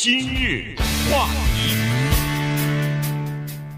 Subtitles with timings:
[0.00, 0.76] 今日
[1.10, 1.26] 话
[1.56, 1.74] 题，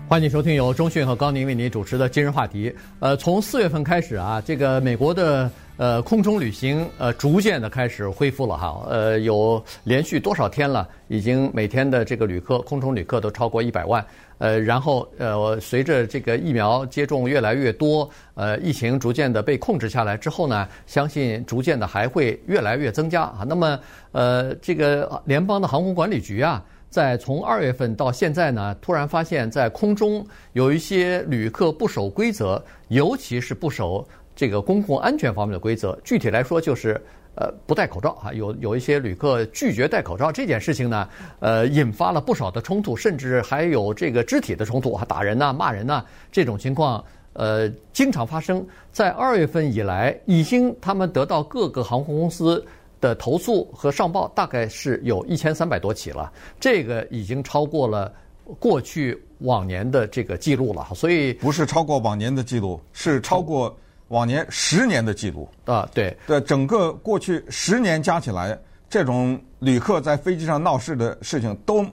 [0.07, 2.71] 欢迎收听由中讯和高宁为您主持的今日话题。
[2.99, 8.87] 呃，从四月份开始啊，这个美国的呃空中旅行呃逐渐的开始恢复了哈。
[8.91, 14.05] 呃，有连续多少天了，已经每天的这个旅客空中旅客都超过一百万。
[14.41, 23.45] 呃，然后呃，随着这个疫苗接种越来越多，呃，疫情逐渐的被控制下来之后呢，相信逐渐的还会越来越增加啊。
[23.47, 23.79] 那么，
[24.13, 35.95] 呃，这个联邦的航空管理局啊，在从二月份到现在呢，突然发现，在空中有一些旅客不守规则，尤其是不守这个公共安全方面的规则。
[36.03, 36.99] 具体来说，就是。
[37.41, 41.09] 呃，不戴口罩啊，有有一些旅客拒绝戴口罩这件事情呢，
[41.39, 48.63] 呃，引发了不少的冲突，甚至还有这个肢体的冲突啊，打人呐、骂人呐，这种情况呃经常发生。
[48.93, 52.63] 在二月份以来，已经他们得到各个航空公司
[53.01, 56.31] 的投诉和上报，大概是有一千三百多起了，
[56.61, 58.13] 这个已经超过了
[58.59, 60.87] 过去往年的这个记录了。
[60.95, 63.75] 所以不是超过往年的记录，是超过。
[64.11, 68.59] 往年十年的记录啊，对对，整个过去十年加起来，
[68.89, 71.87] 这种旅客在飞机上闹事的事情都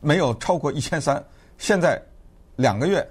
[0.00, 1.22] 没有超过一千三。
[1.56, 2.00] 现在
[2.56, 3.06] 两个月，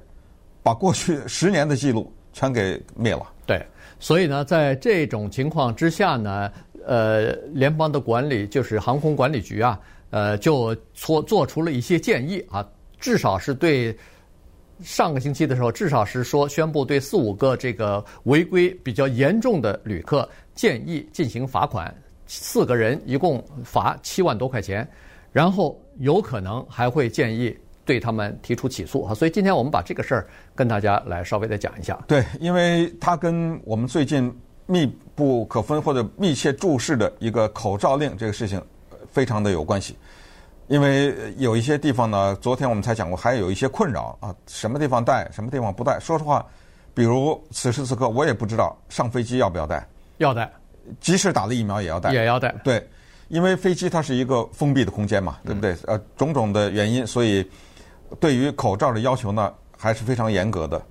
[0.62, 3.26] 把过去十年的记录全给灭了。
[3.48, 3.66] 对，
[4.00, 6.52] 所以呢，在这种情况之下呢，
[6.86, 9.80] 呃，联邦的管理就是航空管理局啊，
[10.12, 12.64] 呃，就做做出了一些建议啊，
[13.00, 13.98] 至少是对。
[14.84, 21.94] 上个星期的时候，至少是说宣布对四五个这个违规比较严重的旅客建议进行罚款，
[22.28, 24.88] 四个人一共罚七万多块钱，
[25.32, 29.14] 然后有可能还会建议对他们提出起诉啊。
[29.14, 32.00] 所以今天我们把这个事儿跟大家来稍微的讲一下。
[32.08, 34.34] 对，因为它跟我们最近
[34.66, 38.62] 密不可分或者密切注视的一个口罩令这个事情
[39.12, 39.96] 非常的有关系。
[40.72, 46.00] 因为有一些地方呢，昨天我们才讲过，还有一些困扰啊，什么地方戴，什么地方不戴。
[46.00, 46.46] 说实话，
[46.94, 49.86] 比如此时此刻，我也不知道上飞机要不要戴。
[50.20, 50.50] 要戴，
[51.02, 52.14] 即使打了疫苗也要戴。
[52.14, 52.56] 也要戴。
[52.64, 52.88] 对，
[53.28, 55.76] 因为飞机它是一个封闭的空间嘛，对不对？
[55.88, 57.46] 呃，种种的原因，所以
[58.22, 60.82] 对于口罩的要求呢，还是非常严格的。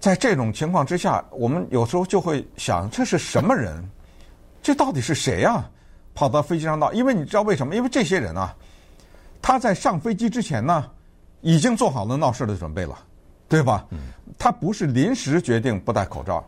[0.00, 3.80] 在这种情况之下，我们有时候就会想，这是什么人？
[4.60, 5.64] 这到底是谁呀？
[6.16, 6.92] 跑到飞机上闹？
[6.92, 7.76] 因为你知道为什么？
[7.76, 8.52] 因为这些人啊。
[9.46, 10.90] 他在上飞机之前呢，
[11.42, 12.98] 已经做好了闹事的准备了，
[13.46, 13.86] 对吧？
[14.38, 16.42] 他不是临时决定不戴口罩，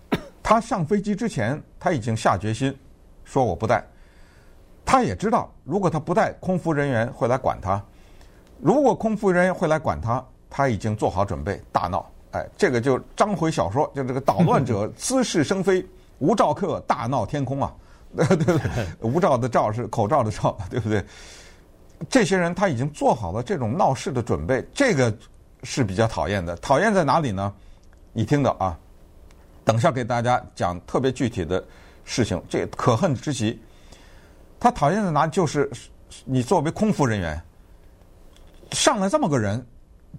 [0.42, 2.76] 他上飞机之前他已经下决心
[3.24, 3.82] 说我不戴。
[4.84, 7.82] 他也知道，如果他不戴，空服人员会来管他。
[8.60, 12.04] 如果空服人员会来管他，他已经做好准备大闹。
[12.32, 15.82] 哎，这个就章回小说，就这个捣乱者滋事生非，
[16.18, 17.72] 无照客大闹天空啊，
[18.14, 18.60] 对不对？
[19.00, 21.02] 无照的照是口罩的罩，对不对？
[22.08, 25.14] 这些人他已经做好了这种闹事的准备，这个
[25.62, 26.56] 是比较讨厌的。
[26.56, 27.52] 讨厌在哪里呢？
[28.12, 28.78] 你听到啊，
[29.64, 31.64] 等下给大家讲特别具体的
[32.04, 32.42] 事情。
[32.48, 33.60] 这可恨之极，
[34.58, 35.26] 他讨厌在哪？
[35.26, 35.70] 就是
[36.24, 37.40] 你作为空服人员，
[38.72, 39.64] 上来这么个人，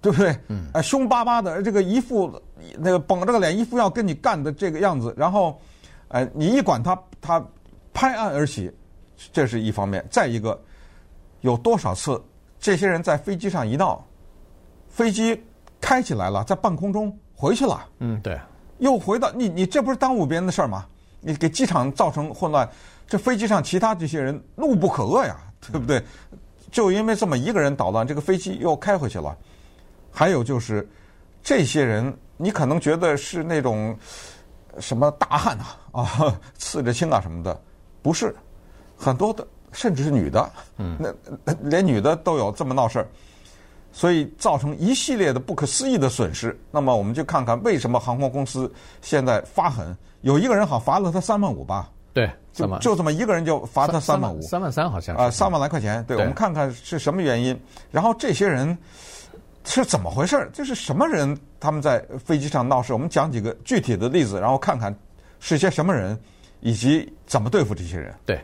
[0.00, 0.36] 对不对？
[0.48, 0.68] 嗯。
[0.72, 2.40] 啊，凶巴巴的，这个一副
[2.78, 5.14] 那个绷着个脸，一副要跟你干的这个样子。
[5.16, 5.60] 然后，
[6.08, 7.44] 呃，你一管他，他
[7.92, 8.72] 拍案而起，
[9.32, 10.04] 这是一方面。
[10.10, 10.58] 再一个。
[11.44, 12.18] 有多少次，
[12.58, 14.02] 这些人在飞机上一闹，
[14.88, 15.38] 飞机
[15.78, 17.86] 开起来了，在半空中回去了。
[17.98, 18.40] 嗯，对，
[18.78, 20.86] 又回到你，你这不是耽误别人的事儿吗？
[21.20, 22.66] 你给机场造成混乱，
[23.06, 25.36] 这飞机上其他这些人怒不可遏呀，
[25.70, 26.02] 对不对？
[26.72, 29.36] 就因为这么一个人捣乱，这个飞机又开回去了。
[30.10, 30.88] 还有就是，
[31.42, 33.94] 这些人你可能觉得是那种
[34.78, 37.60] 什么大汉啊啊，刺着青啊什么的，
[38.00, 38.34] 不是
[38.96, 39.46] 很多的。
[39.74, 40.96] 甚至是女的，嗯，
[41.44, 43.08] 那连女的都有这么闹事儿，
[43.92, 46.58] 所以造成一系列的不可思议的损失。
[46.70, 51.90] 那么我们就看看为什么航空公司现在发狠，有一个人好罚了他三万五吧？
[52.12, 56.04] 对，就就这么一个人就罚他三万五，三万三好像啊，三万来块钱。
[56.04, 57.60] 对，我们看看是什么原因。
[57.90, 58.78] 然后这些人
[59.64, 60.48] 是怎么回事？
[60.52, 61.36] 这是什么人？
[61.58, 62.92] 他们在飞机上闹事？
[62.92, 64.94] 我们讲几个具体的例子，然后看看
[65.40, 66.16] 是些什么人，
[66.64, 68.12] 以及怎么对付这些人。
[68.26, 68.36] 对。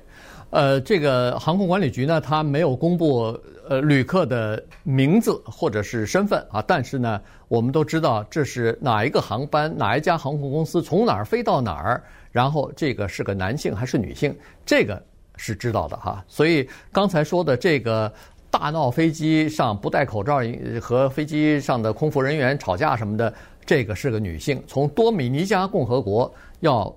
[0.51, 3.39] 呃，这个航空管理局呢，它没有公布
[3.69, 12.03] 呃旅客的名字或者是身份啊，但是呢，我们都知道这是哪一个航班，哪一家航空公司从哪儿飞到哪儿，
[12.33, 14.37] 然后这个是个男性还是女性，
[14.67, 15.01] 这个
[15.37, 16.25] 是知道的哈。
[16.27, 18.13] 所以刚才说的这个
[18.51, 20.41] 大闹飞机上不戴口罩
[20.81, 23.33] 和飞机上的空服人员吵架什么的，
[23.65, 26.93] 这个是个女性，从多米尼加共和国要。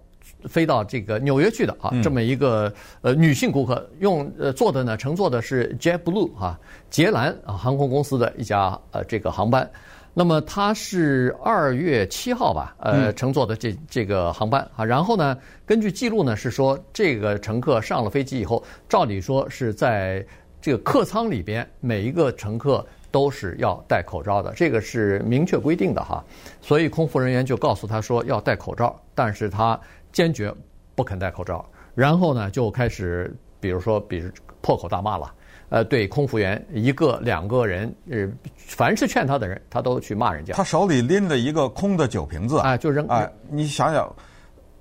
[0.47, 6.59] 飞到这个纽约去的啊，这么一个呃女性顾客用呃坐的呢，乘坐的是 JetBlue 啊，
[6.89, 9.69] 捷兰啊航空公司的一家呃这个航班。
[10.15, 15.35] 那么她是二月七号吧，呃，乘坐的这这个航班啊，然后呢，
[15.65, 20.23] 根据记录呢是说，这个乘客上了飞机以后，照理说是在
[20.61, 26.23] 这个客舱里边，每一个乘客都是要戴口罩的，这个是明确规定的哈。
[26.61, 29.79] 所以空服人员就告诉他说要戴口罩，但是他
[30.13, 30.53] 坚决
[30.95, 34.31] 不肯戴口罩，然后呢就开始，比如说，比如
[34.61, 35.33] 破口大骂了。
[35.69, 40.53] 呃，对，空服员一个两个人，呃，凡是劝他的人，他都去骂人家。
[40.53, 43.07] 他手里拎着一个空的酒瓶子，啊，就扔。
[43.07, 44.15] 哎，你想想，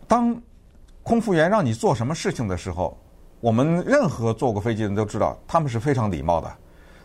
[0.06, 0.38] 当
[1.02, 2.94] 空服员让你做什么事情的时候，
[3.40, 6.52] 我们任何坐过飞机的人都知道，他们是非常礼貌的。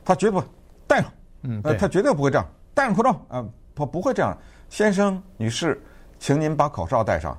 [0.04, 0.44] 他绝不
[0.86, 1.10] 戴上，
[1.44, 4.38] 嗯，呃，他绝对不会这样，戴上口罩，啊，他不会这样。
[4.68, 5.82] 先生、女士，
[6.20, 7.38] 请您把口罩戴上。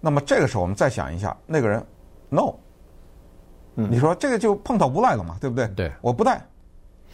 [0.00, 1.84] 那么这个时候，我们再想一下，那个人
[2.28, 2.52] ，no。
[3.74, 5.66] 你说这个就碰到无赖了嘛，对不对？
[5.68, 6.44] 对，我不带，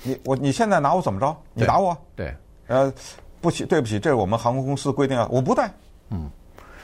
[0.02, 1.36] 你我你现在拿我怎么着？
[1.52, 1.96] 你打我？
[2.16, 2.34] 对，
[2.66, 2.92] 呃，
[3.40, 5.70] 不起，对不起，这是我们航空公司规定啊，我不带。
[6.10, 6.28] 嗯，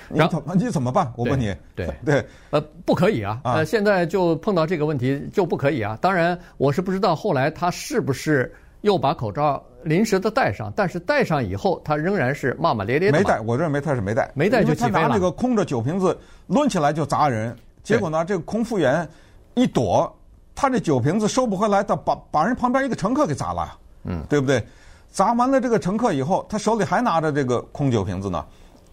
[0.09, 1.13] 你怎么你怎么办？
[1.17, 1.53] 我问你。
[1.75, 5.99] 对 对，呃，不可以啊，呃，现在就碰到这个问题就不可以啊。
[6.01, 13.19] 当然，我是不知道后来他是不是又把口罩临时的戴上，但是戴上以后，他仍然是骂骂咧咧的。
[13.19, 14.93] 没戴，我认为他是没戴，没戴就起飞了。
[14.93, 19.09] 他拿那个空着酒瓶子抡起来就砸人，结果呢，这个空服员。
[19.55, 20.11] 一躲，
[20.55, 24.65] 他这酒瓶子收不回来，他把把人旁边一个乘客给砸了，嗯，对不对？
[25.11, 28.43] 砸完了这个乘客以后，他手里还拿着这个空酒瓶子呢，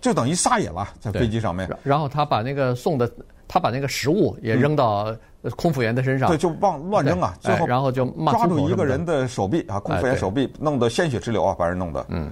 [0.02, 1.70] 就等于撒野了，在飞机上面。
[1.82, 3.10] 然后他把那个送的，
[3.48, 5.16] 他把那个食物也扔到
[5.56, 12.32] 空服员的身上，嗯、对，就往乱扔啊，最后然后就抓住一个人的手臂啊，空服员手臂弄得鲜血直流啊，把人弄得，嗯，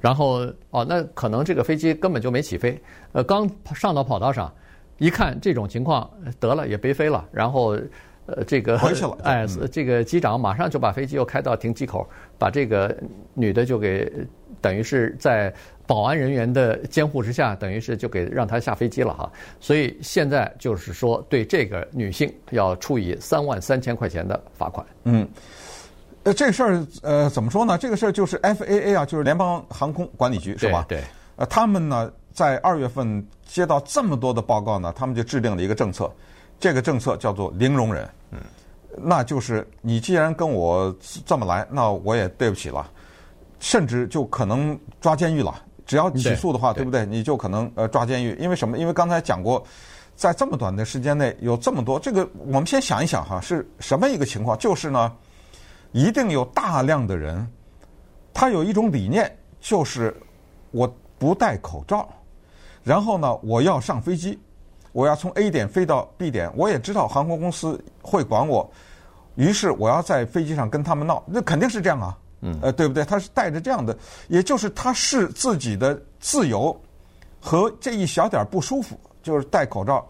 [0.00, 2.80] 然后哦，那可能这个飞机根本就没起飞，
[3.12, 4.52] 呃，刚上到跑道上。
[4.98, 6.08] 一看这种情况，
[6.38, 7.76] 得了也别飞了，然后，
[8.26, 9.18] 呃，这个回去了。
[9.24, 12.08] 哎，这个机长马上就把飞机又开到停机口，
[12.38, 12.96] 把这个
[13.34, 14.08] 女的就给
[14.60, 15.52] 等于是在
[15.86, 19.30] 保安人员的监护之下，等于是就给让她下飞机了哈。
[19.60, 24.86] 所以现在就是说，对这个女性要处以三万三千块钱的罚款。
[25.04, 25.28] 嗯，
[26.22, 27.76] 呃，这事儿呃怎么说呢？
[27.78, 30.84] 这个事儿就是 FAA 啊，就是联邦航空管理局是吧？
[30.88, 31.02] 对。
[31.36, 32.12] 呃，他们呢？
[32.32, 36.12] 在二月份接到这么多的报告呢，他们就制定了一个政策，
[36.58, 38.10] 这个政策叫做零容忍。
[38.32, 38.40] 嗯，
[38.96, 40.92] 那就是你既然跟我
[41.24, 42.90] 这么来，那我也对不起了，
[43.60, 45.54] 甚至就可能抓监狱了。
[45.86, 47.04] 只要起诉的话，对，对不对？
[47.06, 48.78] 你就可能呃抓监狱，因为什么？
[48.78, 49.64] 因为刚才讲过，
[50.16, 54.56] 在这么短的时间内有这么多，这个我们先想一想哈，是什么一个情况？
[54.58, 55.12] 就是呢，
[55.92, 57.46] 一定有大量的人，
[58.32, 60.14] 他有一种理念，就是
[60.70, 62.08] 我不戴口罩。
[62.82, 64.38] 然后呢，我要上飞机，
[64.92, 68.70] 我要从 A 点飞到 B 点，我也知道航空公司会管我，
[69.36, 73.02] 于是我要在飞机上跟他们闹，那肯定是这样啊，嗯，呃，对不对？
[73.04, 73.96] 他是带着这样的，
[74.28, 76.78] 也就是他视自己的自由
[77.40, 80.06] 和这一小点不舒服，就是戴口罩，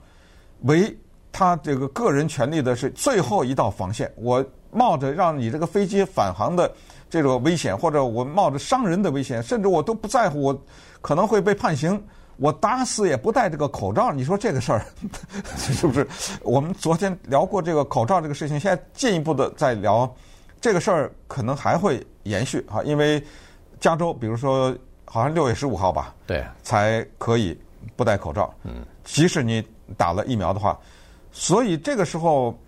[0.63, 0.95] 为
[1.31, 4.13] 他这个个人权利的是最后一道防线。
[4.17, 6.71] 我冒着让你这个飞机返航的
[7.09, 10.63] 这种危险，或者我冒着伤人的危险，甚至我都不在乎，我
[11.01, 12.03] 可能会被判刑。
[12.37, 14.85] 我打死也不戴这个口罩， 你说这个事儿
[15.57, 16.05] 是不是？
[16.43, 20.13] 我们昨天聊过这个口罩这个事情，现在进一步的再聊
[20.65, 23.23] 这个事儿，可能还会延续哈，因为
[23.79, 24.75] 加州比如说
[25.05, 27.55] 好像六月十五号吧，对，才可以
[27.97, 29.63] 不戴口罩，嗯，即使你
[29.95, 30.81] 打了疫苗的话，
[31.33, 32.59] 所以这个时候，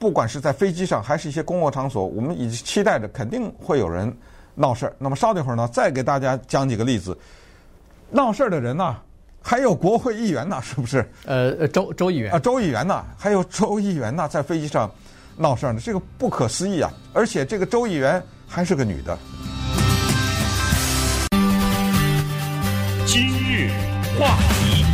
[0.00, 4.12] 不管是在飞机上还是一些公共场所，我们已经期待着肯定会有人
[4.56, 4.96] 闹事儿。
[4.98, 7.16] 那么稍等会儿呢，再给大家讲几个例子。
[8.10, 8.96] 闹事儿的人呢，
[9.40, 11.08] 还有国会议员呢，是不是？
[11.24, 14.90] 呃，州州议员啊，州议员呢，还有州议员呢，在飞机上
[15.40, 16.92] 闹事儿呢，这个不可思议啊！
[17.12, 19.16] 而且这个州议员还是个女的。
[23.06, 23.70] 今日
[24.18, 24.84] 话题。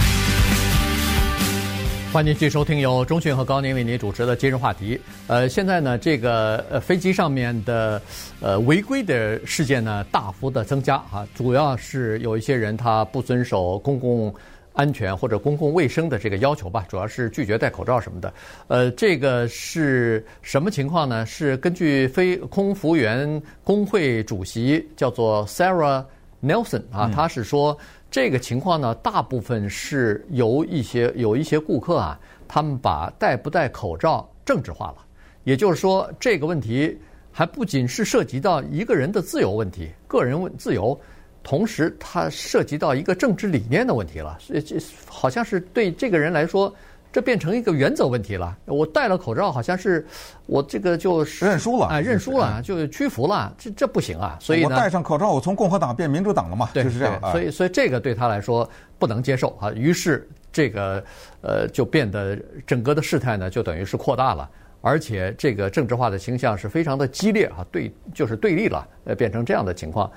[2.13, 5.01] 欢迎继续收听由中讯和高宁为您主持的今日话题。
[5.27, 8.01] 呃，现在呢，这个呃飞机上面的
[8.41, 14.33] 呃违规的事件呢大幅的增加啊，主要是有一些人他不遵守公共
[14.75, 18.35] 安全或者公共卫生的这个要求吧，主要是拒绝戴口罩什么的。
[18.69, 21.25] 呃，这个是什么情况呢？
[21.25, 26.05] 是根据飞空服员工会主席叫做 Sarah
[26.43, 27.75] Nelson 啊，他是说。
[28.11, 32.17] 这个情况呢，大部分是由一些有一些顾客啊，
[32.47, 34.99] 他们把戴不戴口罩政治化了。
[35.43, 36.97] 也就是说，这个问题
[37.33, 40.97] 还不仅是涉及到一个人的自由问题，个人问自由，
[41.45, 46.75] 同时它涉及到一个政治理念的问题了，这这好像是对这个人来说，
[47.13, 48.57] 这变成一个原则问题了。
[48.65, 50.05] 我戴了口罩，好像是
[50.47, 54.39] 我这个就认输了，哎，认输了，就屈服了，这这不行啊！
[54.41, 57.21] 所以呢，我戴上口罩，我从共和党变民主党了嘛，就是这样。
[57.31, 59.71] 所以，所以这个对他来说不能接受啊。
[59.73, 61.05] 于是这个
[61.43, 62.37] 呃，就变得
[62.67, 64.49] 整个的事态呢，就等于是扩大了。
[64.81, 70.11] 而且这个政治化的倾向是非常的激烈啊，对，就是对立了，呃，变成这样的情况。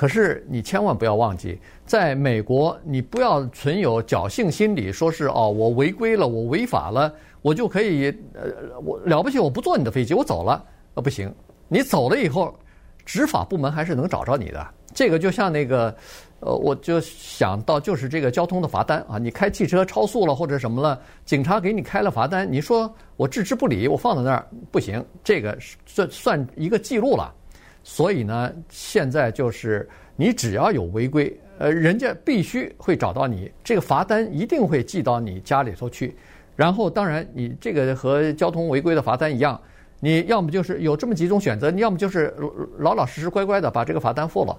[0.00, 10.64] 可是你千万不要忘记，在美国，你不要存有侥幸心理，说是哦，我违规了，我违法了，我就可以，呃，我了不起，我不坐你的飞机，我走了，
[10.94, 11.30] 呃，不行，
[11.68, 12.58] 你走了以后，
[13.04, 14.66] 执法部门还是能找着你的。
[14.94, 15.94] 这个就像那个。
[16.42, 25.54] 呃，我就想到就是这个交通的罚单啊，你开汽车超速了或者什么了，警察给你开了罚单，你说我置之不理，我放在那儿不行，这个
[25.84, 27.34] 算算一个记录了。
[27.82, 36.14] 所以呢，现在就是你只要有违规，呃，人家必须会找到你，这个罚单一定会寄到你家里头去。
[36.56, 39.58] 然后，当然你这个和交通违规的罚单一样，
[39.98, 42.34] 你要么就是有这么几种选择，你要么就是
[42.78, 44.58] 老老实实乖乖的把这个罚单付了。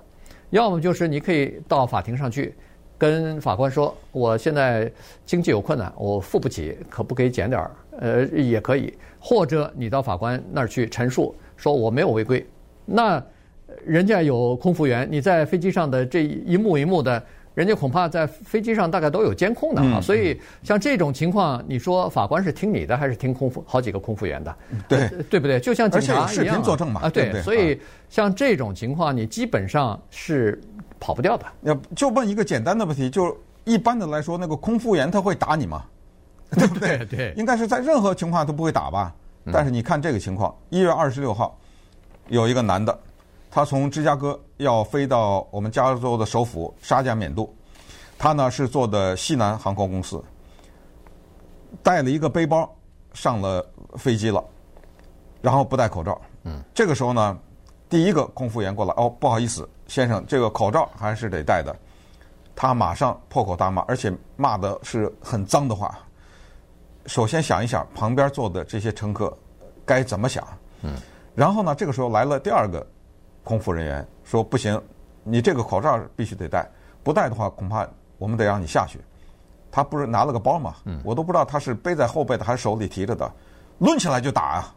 [0.50, 2.56] 要么就是你可以到法庭上去，
[2.98, 4.92] 跟法官说，我现在
[5.26, 7.72] 经济有困难，我付不起，可不可以减点儿？
[8.00, 8.94] 呃，也可以。
[9.20, 12.44] 或者你到法官那儿去陈述，说我没有违规。
[12.92, 13.24] 那
[13.86, 17.22] 人家有空服员，你在飞机上的这一幕一幕的。
[17.54, 24.56] 人家恐怕在飞机上大概都有监控的啊，所以像这种情况，你说法官是听你的还是听空服好几个空服员的？
[24.88, 25.60] 对，对不对？
[25.60, 27.42] 就像警察一样，而且视频作证嘛啊，对。
[27.42, 27.78] 所以
[28.10, 30.62] 像这种情况，你基本上是
[30.98, 31.46] 跑不掉的。
[31.64, 35.84] 要就问一个简单的问题，就一般的来说，那个空服员他会打你吗？
[36.52, 37.06] 对不对？
[37.06, 39.14] 对，应该是在任何情况都不会打吧？
[39.52, 41.60] 但是你看这个情况，一月二十六号
[42.32, 42.98] 有一个男的。
[43.54, 47.54] 他从芝加哥要飞到我们加州的首府沙加缅度，
[48.18, 50.24] 他呢是坐的西南航空公司，
[51.84, 52.74] 带了一个背包
[53.14, 54.42] 上了飞机了，
[55.42, 56.20] 然后不戴口罩。
[56.44, 57.38] 嗯，这个时候呢，
[57.90, 61.76] 第一个空服员过来，哦，不好意思，先生，这个口罩还是得戴的。
[62.56, 66.00] 他马上破口大骂，而且骂的是很脏的话。
[67.06, 69.38] 首先想一想旁边坐的这些乘客
[69.86, 70.48] 该怎么想。
[70.84, 70.96] 嗯，
[71.36, 72.86] 然后呢，这个时候来了第二个。
[73.44, 74.80] 空服人员说：“不行，
[75.24, 76.70] 你这个口罩必须得戴，
[77.02, 77.88] 不戴的话，恐怕
[78.20, 79.00] 我们得让你下去。”
[79.72, 80.76] 他不是拿了个包嘛？
[81.04, 83.30] 我都不知道他是背在后背的还是手里提着的，
[83.80, 84.76] 抡起来就打啊！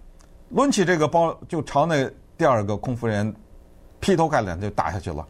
[0.48, 3.34] 抡起这个包就朝那第二个空服人员
[4.00, 5.26] 劈头盖脸就打下去了。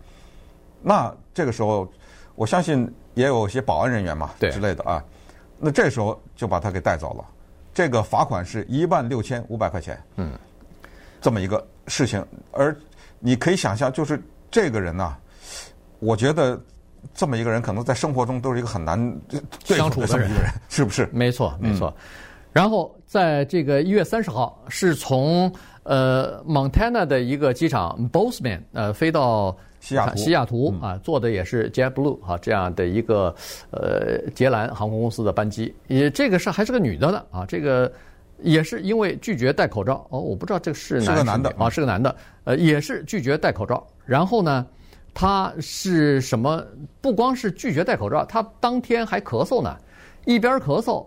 [0.80, 1.88] 那这个时候，
[2.36, 5.02] 我相信也有些保安人员嘛之类的啊。
[5.58, 7.24] 那这时候就把他给带走了。
[7.72, 10.00] 这个罚款是一万六千五百块钱。
[10.14, 10.30] 嗯，
[11.24, 11.56] 这么一个
[11.88, 12.76] 事情，而。
[13.26, 15.16] 你可以想象，就是这个人呐，
[15.98, 16.60] 我觉得
[17.14, 18.98] 这么一个人，可能在生活中都是一个很难
[19.64, 20.28] 相处的人，
[20.68, 21.08] 是不是？
[21.10, 21.90] 没错，没错。
[22.52, 25.50] 然后在这个一月三十号，是从
[25.84, 33.34] 呃 Montana 的一个机场 Bozeman 呃飞到西雅图，西雅图啊，坐的也是 JetBlue 啊这样的一个
[33.70, 37.90] 呃捷兰航空公司的班机，也这个是还是个女的呢啊，这个。
[38.42, 43.86] 也是因为拒绝戴口罩哦，我不知道这个是男是个男的啊，是个男的，呃，也是拒绝戴口罩。
[44.04, 44.66] 然后呢，
[45.14, 46.62] 他是什么？
[47.00, 49.74] 不光是拒绝戴口罩，他当天还咳嗽呢，
[50.24, 51.06] 一边咳嗽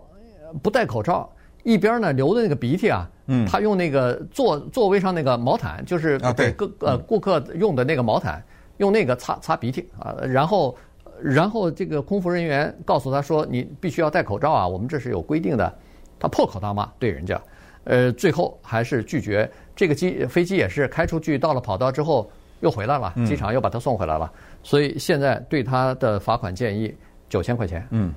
[0.62, 1.30] 不戴口罩，
[1.62, 8.42] 一边呢流的那个鼻涕啊，嗯，他用那个座座位上那个毛毯，就是给各呃顾客用的那个毛毯，
[8.78, 10.16] 用那个擦擦鼻涕啊。
[10.26, 10.76] 然后，
[11.22, 15.72] 然后这个空服人员告诉他说：“你必须要戴口罩啊，我们这是有规定的。”
[16.18, 17.40] 他破口大骂对人家，
[17.84, 19.50] 呃，最后还是拒绝。
[19.76, 22.28] 这个机飞机也是开出去，到了跑道之后
[22.60, 24.30] 又回来了，机场又把他送回来了。
[24.34, 26.92] 嗯、所以现在对他的罚款建议
[27.28, 27.86] 九千块钱。
[27.90, 28.12] 嗯，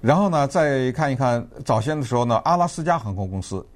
[0.00, 3.66] 然后呢，再看一看早先的时候呢，阿拉斯加航空公司，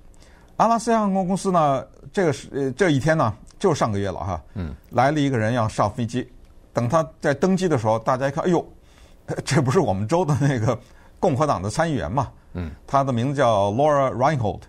[0.57, 4.41] 阿拉斯加航空公司呢，这个是呃这一天呢，就是上个月了哈。
[4.55, 6.29] 嗯，来了一个人要上飞机，
[6.73, 8.65] 等他在登机的时候，大家一看，哎呦，
[9.45, 10.79] 这不是我们州的那个
[11.19, 12.31] 共和党的参议员嘛？
[12.57, 14.63] 嗯，他的名字叫 Laura Reinhold。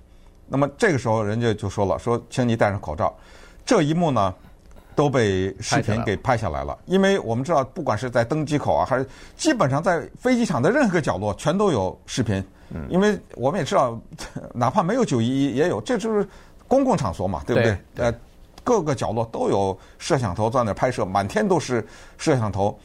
[0.46, 3.13] 那么这个时候，人家就说了：“说，请你戴上口罩。”
[3.65, 4.34] 这一幕呢，
[4.96, 6.77] 都被视频给拍下来了。
[6.86, 12.41] 因为我们知道，不管是在登机口啊，还是基本上在飞机场的任何个角落，全都有视频。
[12.70, 14.00] 嗯，因为我们也知道，
[14.53, 16.27] 哪怕没有九一一，也有，这就是
[16.67, 17.77] 公共场所嘛，对不对？
[17.96, 18.06] 对。
[18.06, 18.13] 呃，
[18.63, 21.86] 各个角落都有摄像头在那拍摄，满天都是
[22.17, 22.77] 摄像头。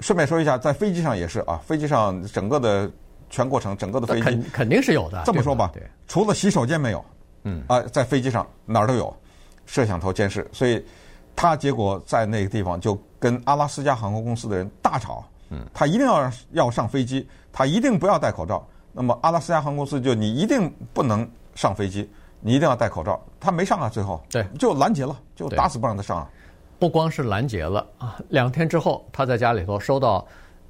[0.00, 2.90] 顺便说一下，在飞机上也是啊，飞机上整个的。
[3.30, 5.22] 全过程整个的飞机肯肯定是有的。
[5.24, 5.72] 这么说吧，
[6.06, 7.02] 除了洗手间没有，
[7.44, 9.14] 嗯啊，在飞机上哪儿都有
[9.64, 10.84] 摄像头监视，所以
[11.34, 15.24] 他结果在那个地方就跟阿拉斯加航空公司的人大吵。
[15.48, 18.64] 嗯，他一定要要上飞机，他一定不要戴口罩。
[18.92, 22.08] 那么阿拉斯加航空公司就你一定不能上飞机，
[22.40, 23.20] 你一定要戴口罩。
[23.40, 26.28] 他没上啊，最后对就拦截了，就打死不让他上啊。
[26.78, 30.26] 不光是拦截了啊，两天之后他在家里头收到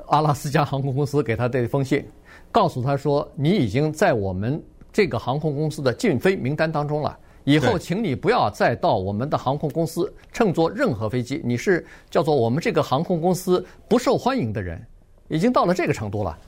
[0.06, 2.06] 阿拉斯加航空公司给他的一封信，
[2.52, 7.16] 告诉他说你已经在我们这个航空公司的禁飞名单当中了。
[7.44, 11.40] 以后，请你不要再到我们的航空公司乘坐任何飞机。
[11.42, 14.80] 你是叫做我们这个航空公司不受欢迎的人，
[15.26, 16.38] 已经到了这个程度了，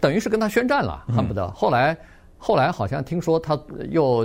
[0.00, 1.46] 等于是跟他宣战了，恨不得。
[1.50, 1.96] 后来，
[2.38, 4.24] 后来好像听说他又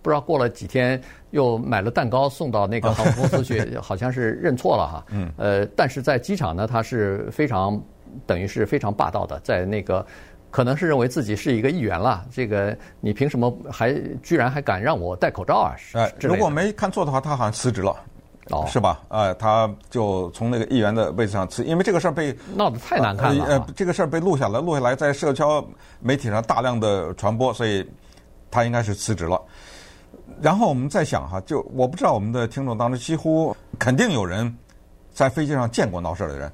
[0.00, 1.00] 不知道过了几天，
[1.32, 5.04] 又买了蛋糕送到那个航空公司去， 好像是认错了哈。
[5.10, 5.30] 嗯。
[5.36, 7.80] 呃，但是在机场呢，他是非常
[8.26, 10.04] 等于是非常霸道的，在那个。
[10.50, 15.76] 可能是认为自己是一个议员了，这个你凭什么还居然还敢让我戴口罩啊？
[15.92, 17.94] 哎，如果没看错的话，他好像辞职了，
[18.50, 19.00] 哦，是吧？
[19.08, 23.44] 呃，他就从那个议员的位置上辞，因为这个事儿被闹得太难看了。
[23.44, 25.62] 呃，这个事儿被录下来，录下来在社交
[26.00, 27.86] 媒体上大量的传播，所以
[28.50, 29.40] 他应该是辞职了。
[30.40, 34.56] 然后我们再想哈，就我不知道我们的听众当中几乎肯定有人
[35.12, 36.50] 在飞机上见过闹事儿的人。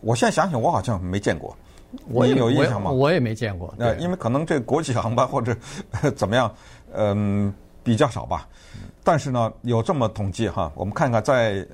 [0.00, 1.56] 我现在想想，我好像没见过。
[2.08, 2.90] 我也有印象吗？
[2.90, 3.74] 我也没见过。
[3.76, 5.56] 那，因为可能这国际航班或者
[6.16, 6.54] 怎么样，
[6.92, 8.48] 嗯，比较少吧。
[9.02, 11.66] 但是呢，有这么统计哈，我们看看在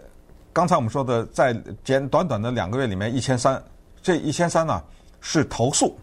[0.52, 3.62] 刚才我们说的，在简短短的两个月里面，一千三，
[4.02, 4.82] 这一千三呢
[5.20, 5.96] 是投诉，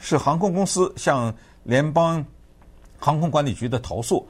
[0.00, 2.24] 是航空公司向联邦
[2.98, 4.26] 航空管理局的投诉，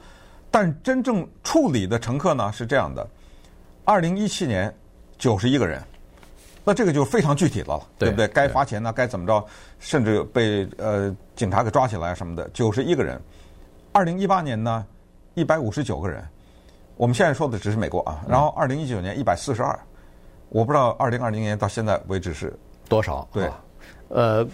[0.51, 3.07] 但真正处理的乘客呢是这样的：
[3.83, 4.73] 二零一七年
[5.17, 5.81] 九十一个人。
[6.63, 8.27] 那这个就非常具体了，对不对？
[8.27, 9.45] 该罚钱呢，该怎么着，
[9.79, 13.19] 甚至被呃警察给抓起来什么的，九十一个人。
[13.91, 14.85] 二零一八年呢，
[15.33, 16.23] 一百五十九个人。
[16.95, 19.77] 我们现在说的只是美国啊，然后二零一九年一百四十二，
[20.49, 22.53] 我不知道二零二零年到现在为止是
[22.87, 23.27] 多少。
[23.33, 23.49] 对，
[24.09, 24.47] 呃，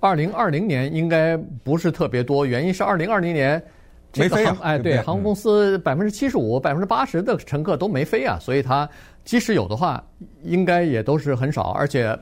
[0.00, 3.62] 二零二零年应该不是特别多，原因是二零二零年
[4.16, 8.88] 没飞啊，哎，对，航空公司百分之七十五、百分之八十的乘客都没飞啊，所以它。
[9.24, 10.04] 即使有的话，
[10.42, 11.70] 应该也都是很少。
[11.70, 12.14] 而且，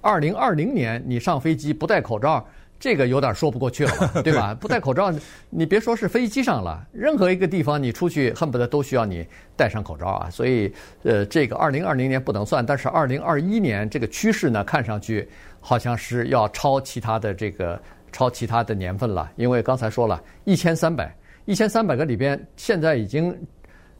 [0.00, 2.44] 二零二零年你上飞机不戴口罩，
[2.80, 3.92] 这个有点说不过去了，
[4.24, 4.52] 对吧？
[4.52, 5.14] 不戴口罩，
[5.50, 9.24] 你别说是飞机上了，任何一个地方你出去，恨不得都需要你
[9.56, 10.28] 戴上口罩啊。
[10.28, 15.28] 所以，呃，这个二零二零年不能算，但是二零二一年这个趋势呢，看上去
[15.60, 17.80] 好像是要超其他的这个
[18.16, 19.30] 超其他的年份了。
[19.36, 23.36] 因为刚才说了一千三百一千三百个里边，现在已经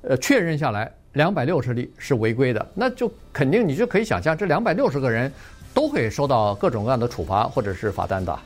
[0.00, 0.90] 呃确认下来。
[1.12, 5.32] 两百六十例是违规的，那就肯定你就可以想象，这两百六十个人
[5.72, 8.38] 都会受到各种各样的处罚或者是罚单的。